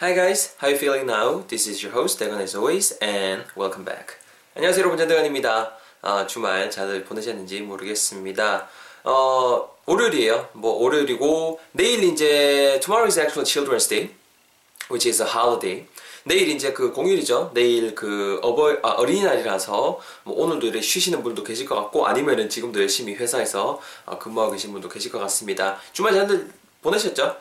[0.00, 1.44] Hi guys, how you feeling now?
[1.46, 4.16] This is your host 대건 as always and welcome back.
[4.56, 5.76] 안녕하세요 여러분 전대건입니다.
[6.00, 8.66] 어, 주말 잘 보내셨는지 모르겠습니다.
[9.04, 10.48] 어, 월요일이에요.
[10.54, 14.14] 뭐 월요일이고 내일 이제 tomorrow is actually Children's Day,
[14.90, 15.86] which is a holiday.
[16.24, 17.50] 내일 이제 그 공휴일이죠.
[17.52, 22.80] 내일 그 어버 아, 어린이날이라서 뭐 오늘도 이렇게 쉬시는 분도 계실 것 같고 아니면은 지금도
[22.80, 25.78] 열심히 회사에서 어, 근무하고 계신 분도 계실 것 같습니다.
[25.92, 27.36] 주말 잘들 보내셨죠?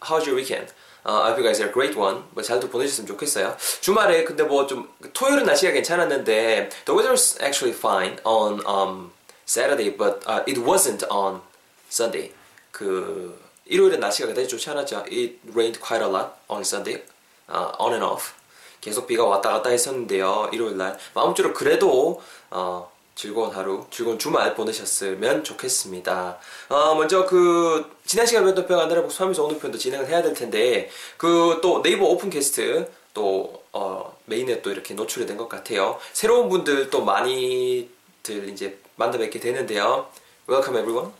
[0.00, 0.72] How's your weekend?
[1.04, 2.24] Uh, I hope you guys had a great one.
[2.32, 3.56] 뭐 잘도 보내셨으면 좋겠어요.
[3.80, 9.10] 주말에 근데 뭐 좀 토요일은 날씨가 괜찮았는데 the weather was actually fine on um,
[9.46, 11.40] Saturday, but uh, it wasn't on
[11.88, 12.32] Sunday.
[12.70, 15.04] 그 일요일에 날씨가 그다지 좋지 않았죠.
[15.10, 17.02] It rained quite a lot on Sunday,
[17.48, 18.32] uh, on and off.
[18.80, 20.50] 계속 비가 왔다 갔다 했었는데요.
[20.52, 20.98] 일요일 날.
[21.14, 26.38] 아무쪼록 그래도 어, 즐거운 하루, 즐거운 주말 보내셨으면 좋겠습니다.
[26.70, 30.88] 어, 먼저 그 지난 시간 배웠던 표현 하나를 복습하면서 오늘 표현도 진행을 해야 될 텐데
[31.18, 35.98] 그 또 네이버 오픈 캐스트 또 어, 메인에 또 이렇게 노출이 된 것 같아요.
[36.14, 40.08] 새로운 분들 또 많이들 이제 만나 뵙게 되는데요.
[40.48, 41.12] Welcome everyone.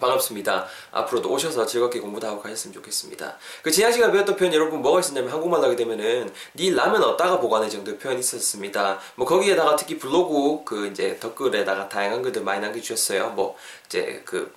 [0.00, 0.66] 반갑습니다.
[0.90, 3.36] 앞으로도 오셔서 즐겁게 공부도 하고 가셨으면 좋겠습니다.
[3.62, 7.68] 그 지난 시간 배웠던 표현 여러분 뭐가 있었냐면 한국말 하게 되면은 네 라면 어디다가 보관해
[7.68, 8.98] 정도의 표현이 있었습니다.
[9.14, 13.30] 뭐 거기에다가 특히 블로그 그 이제 댓글에다가 다양한 글들 많이 남겨주셨어요.
[13.30, 14.52] 뭐 이제 그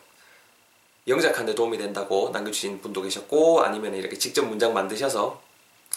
[1.08, 5.42] 영작하는데 도움이 된다고 남겨주신 분도 계셨고 아니면 이렇게 직접 문장 만드셔서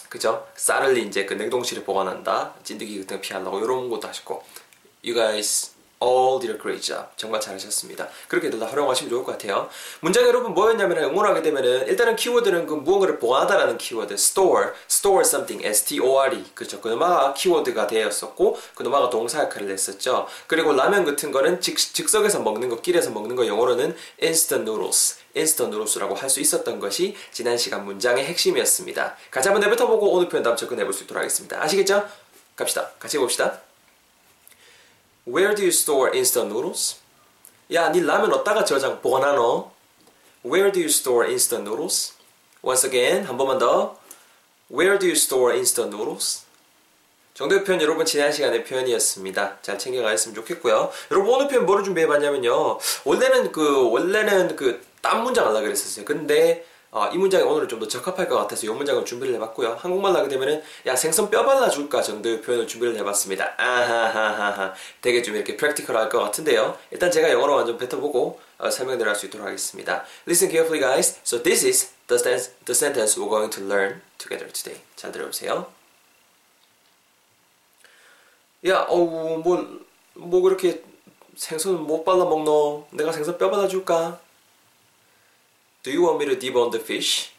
[0.07, 0.47] 그죠?
[0.55, 2.53] 쌀을 이제 그 냉동실에 보관한다.
[2.63, 4.43] 찐득이 같은 거 피하려고 이런 것도 하셨고
[5.03, 7.05] You guys all did a great job.
[7.15, 8.07] 정말 잘하셨습니다.
[8.27, 9.69] 그렇게들 다 활용하시면 좋을 것 같아요.
[9.99, 15.65] 문장 여러분 뭐였냐면 응원을 하게 되면은 일단은 키워드는 그 무언가를 보관하다라는 키워드 store, store something,
[15.65, 16.81] S-T-O-R-E 그렇죠.
[16.81, 20.27] 그놈아가 키워드가 되었었고 그놈아가 동사 역할을 했었죠.
[20.47, 25.17] 그리고 라면 같은 거는 즉, 즉석에서 먹는 거, 길에서 먹는 거 영어로는 instant noodles.
[25.33, 29.15] 인스턴 누로스라고 할 수 있었던 것이 지난 시간 문장의 핵심이었습니다.
[29.31, 31.61] 같이 한번 내뱉어보고 오늘 표현 다음 접근해 볼 수 있도록 하겠습니다.
[31.63, 32.05] 아시겠죠?
[32.55, 32.91] 갑시다.
[32.99, 33.70] 같이 봅시다.
[35.27, 36.97] Where do you store instant noodles?
[37.73, 39.71] 야, 네 라면 어디다가 저장 보관하노?
[40.43, 42.13] Where do you store instant noodles?
[42.63, 43.97] Once again, 한 번만 더.
[44.71, 46.45] Where do you store instant noodles?
[47.33, 49.59] 정도의 표현 여러분 지난 시간의 표현이었습니다.
[49.61, 50.91] 잘 챙겨가셨으면 좋겠고요.
[51.11, 52.79] 여러분 오늘 표현 뭐를 준비해봤냐면요.
[53.05, 56.05] 원래는 그 원래는 그 딴 문장 하려고 그랬었어요.
[56.05, 59.75] 근데 어, 이 문장이 오늘은 좀 더 적합할 것 같아서 이 문장을 준비를 해봤고요.
[59.79, 63.53] 한국말로 하게 되면은 야 생선 뼈 발라줄까 정도의 표현을 준비를 해봤습니다.
[63.57, 66.77] 아하하하하 되게 좀 이렇게 프랙티컬할 것 같은데요.
[66.91, 70.03] 일단 제가 영어로 완전 뱉어보고 어, 설명을 할 수 있도록 하겠습니다.
[70.27, 71.19] Listen carefully guys.
[71.25, 74.81] So this is the, sentence, the sentence we're going to learn together today.
[74.95, 75.67] 잘 들어보세요.
[78.67, 79.79] 야 어우 뭐,
[80.13, 80.83] 뭐 그렇게
[81.35, 82.87] 생선 못 발라 먹노?
[82.91, 84.19] 내가 생선 뼈 발라줄까?
[85.82, 87.32] Do you want me to debone the fish?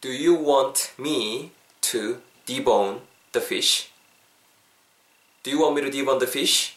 [0.00, 3.00] Do you want me to debone
[3.32, 3.90] the fish?
[5.42, 6.76] Do you want me to debone the fish?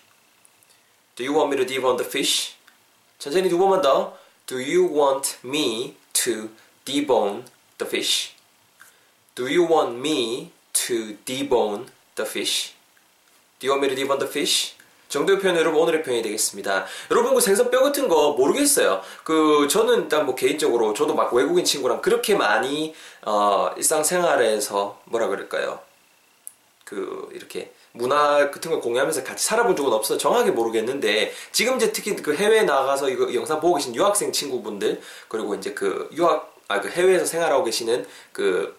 [1.15, 2.55] Do you want me to debone the fish?
[3.19, 4.17] 천천히 두 번만 더.
[4.47, 6.49] Do you want me to
[6.83, 7.45] debone
[7.77, 8.33] the fish?
[9.35, 12.73] Do you want me to debone the fish?
[13.59, 14.74] Do you want me to debone the fish?
[15.08, 16.86] 정도의 표현 여러분 오늘의 표현이 되겠습니다.
[17.10, 19.00] 여러분 그 생선 뼈 같은 거 모르겠어요.
[19.24, 25.80] 그 저는 일단 뭐 개인적으로 저도 막 외국인 친구랑 그렇게 많이 어 일상생활에서 뭐라 그럴까요?
[26.84, 32.14] 그 이렇게 문화 같은 걸 공유하면서 같이 살아본 적은 없어서 정확하게 모르겠는데 지금 이제 특히
[32.16, 36.88] 그 해외에 나가서 이거 영상 보고 계신 유학생 친구분들 그리고 이제 그 유학 아 그
[36.88, 38.76] 해외에서 생활하고 계시는 그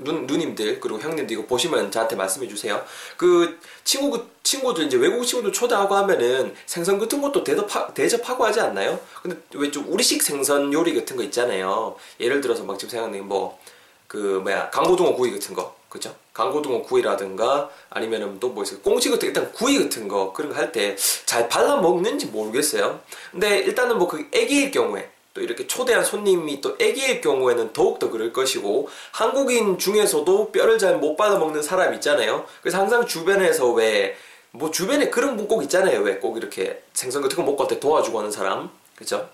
[0.00, 2.82] 누, 누님들 그리고 형님들 이거 보시면 저한테 말씀해 주세요.
[3.16, 8.98] 그 친구 친구들 이제 외국 친구들 초대하고 하면은 생선 같은 것도 대접하, 대접하고 하지 않나요?
[9.22, 11.96] 근데 왜 좀 우리식 생선 요리 같은 거 있잖아요.
[12.20, 16.14] 예를 들어서 막 지금 생각나는 뭐그 뭐야 강고등어 구이 같은 거 그죠?
[16.32, 18.80] 강고등어 구이라든가 아니면은 또 뭐 있어요?
[18.80, 23.00] 꽁치 같은 일단 구이 같은 거 그런 거 할 때 잘 발라 먹는지 모르겠어요.
[23.30, 28.32] 근데 일단은 뭐 그 애기일 경우에 또 이렇게 초대한 손님이 또 애기일 경우에는 더욱더 그럴
[28.32, 32.44] 것이고 한국인 중에서도 뼈를 잘 못 받아 먹는 사람 있잖아요.
[32.60, 34.16] 그래서 항상 주변에서 왜
[34.54, 36.00] 뭐 주변에 그런 분 꼭 있잖아요.
[36.00, 39.30] 왜 꼭 이렇게 생선 같은 거 먹고 때 도와주고 하는 사람 그죠?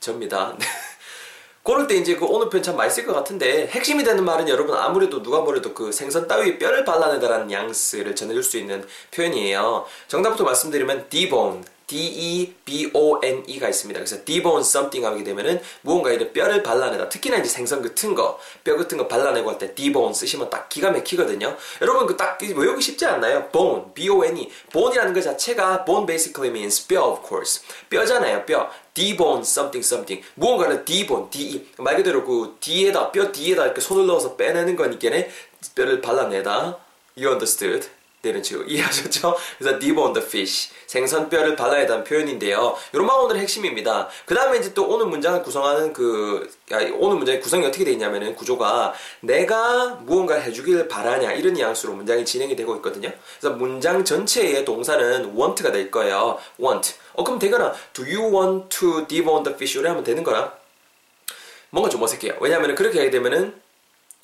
[0.00, 0.56] 접니다.
[1.62, 5.22] 그럴 때 이제 그 오늘 편 참 맛있을 것 같은데 핵심이 되는 말은 여러분 아무래도
[5.22, 9.84] 누가 뭐래도 그 생선 따위에 뼈를 발라내다라는 뉘앙스를 전해줄 수 있는 표현이에요.
[10.08, 13.98] 정답부터 말씀드리면 debone, D-E-B-O-N-E가 있습니다.
[14.00, 17.08] 그래서 debone something 하게 되면은 무언가에 뼈를 발라내다.
[17.08, 20.90] 특히나 이제 생선 같은 거, 뼈 같은 거 발라내고 할 때 debone 쓰시면 딱 기가
[20.90, 21.56] 막히거든요.
[21.82, 23.48] 여러분 그 딱 외우기 쉽지 않나요?
[23.50, 24.50] bone, B-O-N-E.
[24.72, 27.62] bone이라는 것 자체가 bone basically means 뼈 of course.
[27.90, 28.70] 뼈잖아요, 뼈.
[28.94, 30.24] debone something something.
[30.34, 31.66] 무언가를 debone, D-E.
[31.78, 35.10] 말 그대로 그 D에다, 뼈 D에다 이렇게 손을 넣어서 빼내는 거니까
[35.74, 36.78] 뼈를 발라내다.
[37.16, 37.88] You understood?
[38.24, 39.36] 내려치고 이해하셨죠?
[39.58, 42.76] 그래서 debone the fish 생선뼈를 발라야 한는 표현인데요.
[42.94, 44.08] 요런만 오늘의 핵심입니다.
[44.26, 48.34] 그 다음에 이제 또 오늘 문장을 구성하는 그 아, 오늘 문장의 구성이 어떻게 되어 있냐면은
[48.34, 53.10] 구조가 내가 무언가 해주길 바라냐 이런 뉘앙스로 문장이 진행이 되고 있거든요.
[53.38, 56.38] 그래서 문장 전체의 동사는 want가 될 거예요.
[56.60, 56.94] want.
[57.14, 59.78] 어 그럼 되거나 do you want to debone the fish?
[59.78, 60.52] 이래 하면 되는 거나
[61.70, 62.36] 뭔가 좀 어색해요.
[62.40, 63.60] 왜냐하면 그렇게 하게 되면은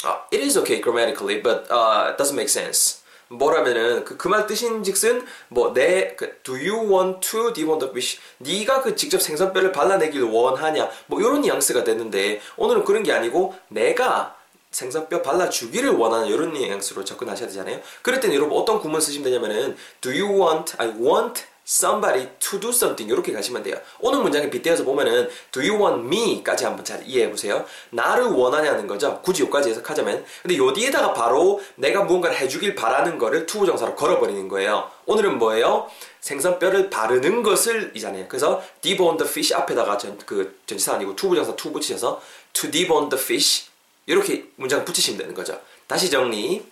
[0.05, 3.00] uh, it is okay grammatically, but uh, doesn't make sense.
[3.31, 8.83] 뭐라면은 그 그 말 뜻인즉슨 뭐내 그, do you want to want to wish 네가
[8.83, 14.37] 그 직접 생선뼈를 발라내길 원하냐 뭐 이런 뉘앙스가 됐는데 오늘은 그런 게 아니고 내가
[14.71, 17.81] 생선뼈 발라주기를 원하는 이런 뉘앙스로 접근하셔야 되잖아요.
[18.03, 22.71] 그럴 때는 여러분 어떤 구문 쓰시면 되냐면은 do you want I want somebody to do
[22.71, 23.77] something 이렇게 가시면 돼요.
[24.01, 27.65] 오늘 문장에 빗대어서 보면은 do you want me까지 한번 잘 이해해 보세요.
[27.91, 29.21] 나를 원하냐는 거죠.
[29.23, 30.25] 굳이 여기까지 해석하자면.
[30.43, 34.91] 근데 요 뒤에다가 바로 내가 무언가를 해주길 바라는 거를 to부정사로 걸어버리는 거예요.
[35.07, 35.89] 오늘은 뭐예요?
[36.21, 38.27] 생선뼈를 바르는 것을 이잖아요.
[38.29, 42.21] 그래서 debone the fish 앞에다가 전, 그 전치사 아니고 to부정사 to 붙이셔서
[42.53, 43.71] to debone the fish
[44.07, 45.61] 이렇게 문장 붙이시면 되는 거죠.
[45.87, 46.65] 다시 정리.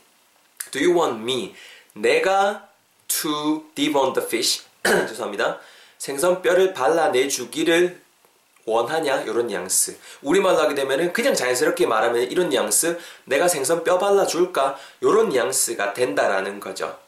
[0.73, 1.55] Do you want me?
[1.95, 2.69] 내가
[3.07, 4.65] to debone the fish
[5.09, 5.59] 죄송합니다.
[5.99, 8.01] 생선 뼈를 발라내 주기를
[8.65, 9.23] 원하냐?
[9.23, 9.97] 이런 뉘앙스.
[10.23, 14.77] 우리말로 하게 되면은 그냥 자연스럽게 말하면 이런 뉘앙스 내가 생선 뼈 발라줄까?
[15.01, 16.99] 이런 뉘앙스가 된다라는 거죠.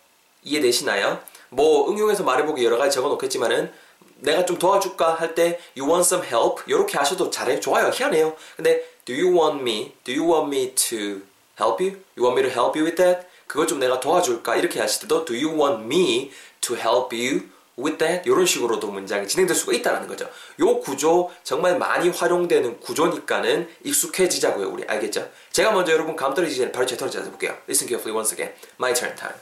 [0.43, 1.21] 이해되시나요?
[1.51, 3.73] 뭐 응용해서 말해보기 여러 가지 적어놓겠지만은
[4.21, 6.63] 내가 좀 도와줄까 할 때 you want some help?
[6.67, 7.91] 이렇게 하셔도 잘해 좋아요.
[7.93, 8.35] 희한해요.
[8.57, 9.93] 근데 do you want me?
[10.05, 11.23] do you want me to
[11.61, 12.01] help you?
[12.17, 13.27] you want me to help you with that?
[13.47, 14.57] 그거 좀 내가 도와줄까?
[14.57, 16.31] 이렇게 하실 때도 do you want me
[16.61, 17.49] to help you
[17.83, 20.29] with that 이런 식으로도 문장이 진행될 수가 있다는 거죠.
[20.61, 24.69] 요 구조 정말 많이 활용되는 구조니까는 익숙해지자고요.
[24.69, 25.29] 우리 알겠죠?
[25.53, 27.57] 제가 먼저 여러분 감 떨어지기 바로 제 턴을 해볼게요.
[27.69, 28.55] Listen carefully once again.
[28.79, 29.37] My turn time.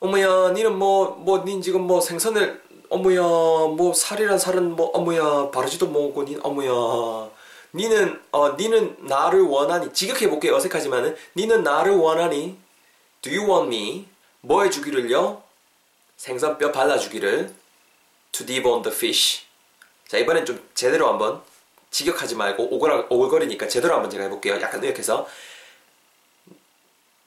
[0.00, 5.88] 어머야, 니는 뭐, 뭐, 닌 지금 뭐 생선을, 어머야, 뭐 살이란 살은 뭐, 어머야, 바르지도
[5.88, 7.30] 못하고, 닌, 어머야.
[7.74, 10.56] 니는, 어, 니는 나를 원하니, 지극해볼게요.
[10.56, 12.56] 어색하지만은, 니는 나를 원하니,
[13.20, 14.06] do you want me?
[14.40, 15.42] 뭐 해주기를요?
[16.20, 17.54] 생선뼈 발라주기를
[18.32, 19.40] to debone the fish.
[20.06, 21.42] 자, 이번엔 좀 제대로 한번
[21.90, 24.60] 직역하지 말고 오글, 오글거리니까 제대로 한번 제가 해볼게요.
[24.60, 25.26] 약간 의역해서.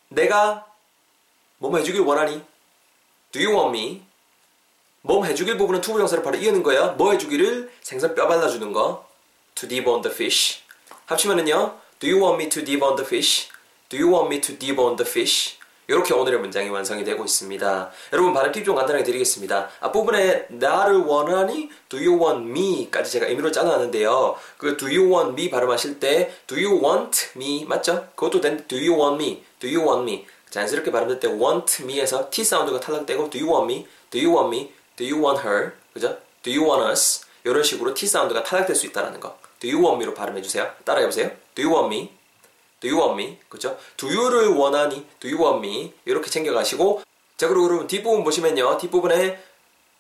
[0.10, 0.68] 내가
[1.58, 2.44] 몸 해주길 원하니?
[3.32, 4.04] Do you want me?
[5.02, 6.92] 몸 해주길 부분은 투부 정사를 바로 이으는 거예요.
[6.92, 9.10] 뭐 해주기를 생선 뼈 발라주는 거.
[9.56, 10.62] To debone the fish.
[11.08, 11.80] 합치면은요.
[12.00, 13.50] Do you want me to debone the fish?
[13.90, 15.58] Do you want me to debone the fish?
[15.88, 17.92] 이렇게 오늘의 문장이 완성이 되고 있습니다.
[18.14, 19.70] 여러분 발음 팁 좀 간단하게 드리겠습니다.
[19.82, 24.36] 앞부분에 나를 원하니 do you want me까지 제가 의미로 짜놨는데요.
[24.58, 28.08] 그 do you want me 발음하실 때 do you want me 맞죠?
[28.16, 32.30] 그것도 된 do you want me, do you want me 자연스럽게 발음될 때 want me에서
[32.30, 35.74] t 사운드가 탈락되고 do you want me, do you want me, do you want her
[35.94, 36.18] 그죠?
[36.44, 39.38] do you want us 이런 식으로 t 사운드가 탈락될 수 있다는 거.
[39.60, 40.72] do you want me로 발음해 주세요.
[40.86, 41.30] 따라해 보세요.
[41.56, 42.23] do you want me
[42.84, 43.38] Do you want me?
[43.48, 43.78] 그죠?
[43.96, 45.08] Do you를 원하니?
[45.22, 45.94] Do you want me?
[46.04, 47.02] 이렇게 챙겨가시고
[47.38, 49.42] 자 그리고 여러분 뒷부분 보시면요 뒷부분에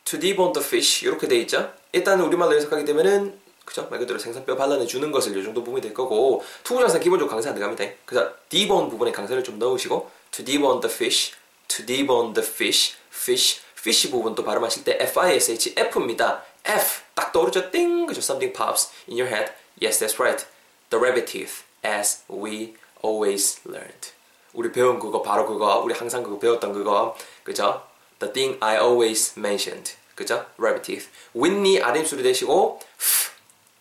[0.03, 1.71] to debone the fish 이렇게 돼 있죠?
[1.93, 3.87] 일단 우리말로 해석하게 되면은 그죠?
[3.89, 7.55] 말 그대로 생선뼈 발라내 주는 것을 이 정도 부분이 될 거고 투구장사 기본적으로 강세 안
[7.55, 7.95] 들어갑니다.
[8.03, 11.31] 그래서 debone 부분에 강세를 좀 넣으시고 to debone the fish,
[11.69, 16.43] to debone the fish, fish, fish 부분 또 발음하실 때 F-I-S-H, F입니다.
[16.65, 17.71] F 딱 떠오르죠?
[17.71, 18.05] 띵!
[18.07, 18.19] 그죠?
[18.19, 19.53] Something pops in your head.
[19.81, 20.45] Yes, that's right.
[20.89, 21.63] The rabbit teeth.
[21.83, 24.11] as we always learned.
[24.53, 27.85] 우리 배운 그거 바로 그거 우리 항상 그거 배웠던 그거 그죠?
[28.19, 30.45] The thing I always mentioned 그죠?
[30.59, 31.09] Rabbit teeth.
[31.33, 32.79] 윗니 아랫소리 대시고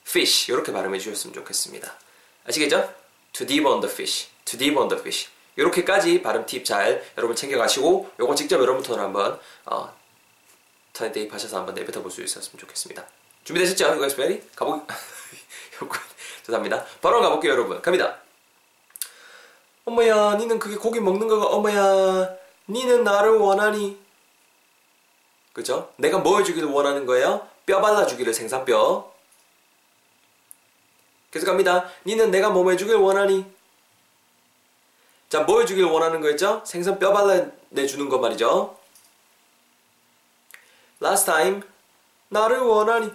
[0.07, 1.93] fish 이렇게 발음해 주셨으면 좋겠습니다.
[2.47, 2.93] 아시겠죠?
[3.35, 4.29] To debone the fish.
[4.47, 5.29] To debone the fish.
[5.57, 9.95] 이렇게까지 발음 팁 잘 여러분 챙겨가시고 요거 직접 여러분 톤을 한번 어,
[10.95, 13.05] 턴에 대입하셔서 한번 내뱉어 볼 수 있었으면 좋겠습니다.
[13.45, 13.99] 준비되셨죠?
[13.99, 14.43] Guys ready?
[14.57, 14.81] 가보
[16.47, 16.85] 죄송합니다.
[17.01, 17.83] 바로 가볼게요, 여러분.
[17.83, 18.22] 갑니다.
[19.85, 22.37] 어머야, 니는 그게 고기 먹는 거가, 어머야,
[22.69, 24.01] 니는 나를 원하니?
[25.53, 25.93] 그죠?
[25.97, 27.47] 내가 뭐 해주기를 원하는 거예요?
[27.67, 29.13] 뼈 발라주기를 생산뼈.
[31.31, 31.89] 계속 갑니다.
[32.07, 33.45] 니는 내가 뭐 해주길 원하니?
[35.29, 36.63] 자, 뭐 해주길 원하는 거였죠?
[36.65, 38.77] 생선 뼈 발라내주는 거 말이죠.
[41.03, 41.63] last time
[42.29, 43.11] 나를 원하니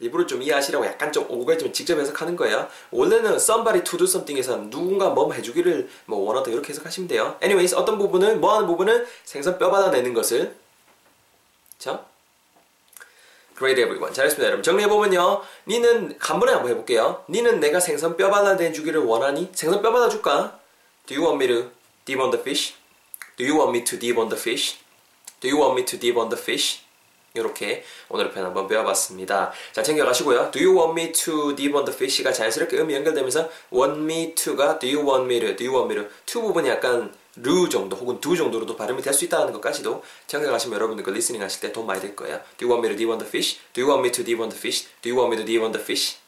[0.00, 2.68] 일부러 좀 이해하시라고 약간 좀 오게 좀 직접 해석하는 거예요.
[2.90, 7.36] 원래는 somebody to do something에서 누군가 뭐 해주기를 뭐 원하다 이렇게 해석하시면 돼요.
[7.42, 10.54] anyways 어떤 부분은 뭐 하는 부분은 생선 뼈 받아내는 것을
[11.78, 12.04] 자
[13.56, 14.12] Great everyone.
[14.12, 14.62] 잘했습니다, 여러분.
[14.64, 15.42] 정리해보면요.
[15.68, 17.24] 니는, 한 번에 한번 해볼게요.
[17.28, 19.50] 니는 내가 생선 뼈 발라내주기를 원하니?
[19.52, 20.58] 생선 뼈 발라줄까?
[21.06, 21.70] Do you want me to
[22.04, 22.74] dip on the fish?
[23.36, 24.78] Do you want me to dip on the fish?
[25.40, 26.83] Do you want me to dip on the fish?
[27.34, 29.52] 이렇게 오늘의 편 한번 배워봤습니다.
[29.72, 30.52] 자, 챙겨가시고요.
[30.52, 34.78] Do you want me to dip on the fish가 자연스럽게 음이 연결되면서 want me to가
[34.78, 38.20] do you want me to, do you want me to 부분이 약간 르 정도 혹은
[38.20, 42.00] 두 정도로도 발음이 될 수 있다는 것까지도 생각하시면 여러분들 그 리스닝 하실 때 도움 많이
[42.00, 42.38] 될 거예요.
[42.56, 43.58] Do you want me to dip on the fish?
[43.72, 44.86] Do you want me to dip on the fish?
[45.02, 46.18] Do you want me to dip on the fish?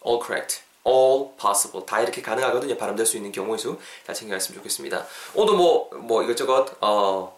[0.00, 0.62] All correct.
[0.86, 1.84] All possible.
[1.84, 2.78] 다 이렇게 가능하거든요.
[2.78, 3.76] 발음될 수 있는 경우의 수.
[4.06, 5.06] 잘 챙겨갔으면 좋겠습니다.
[5.34, 7.37] 오늘 뭐, 뭐 이것저것, 어,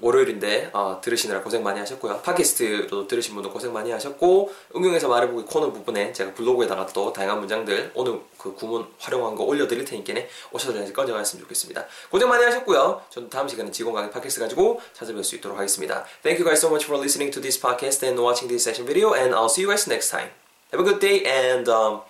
[0.00, 2.20] 월요일인데 어, 들으시느라 고생 많이 하셨고요.
[2.22, 7.92] 팟캐스트도 들으신 분도 고생 많이 하셨고 응용해서 말해보기 코너 부분에 제가 블로그에다가 또 다양한 문장들
[7.94, 10.14] 오늘 그 구문 활용한 거 올려드릴 테니까
[10.52, 11.86] 오셔서 꺼져갔으면 좋겠습니다.
[12.10, 13.02] 고생 많이 하셨고요.
[13.10, 16.04] 저는 다음 시간에 직원 강의 팟캐스트 가지고 찾아뵐 수 있도록 하겠습니다.
[16.22, 19.14] Thank you guys so much for listening to this podcast and watching this session video
[19.14, 20.30] and I'll see you guys next time.
[20.72, 22.00] Have a good day and um,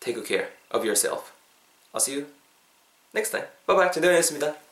[0.00, 1.32] take good care of yourself.
[1.94, 2.26] I'll see you
[3.14, 3.46] next time.
[3.66, 3.90] Bye bye.
[3.90, 4.71] 전대현이었습니다.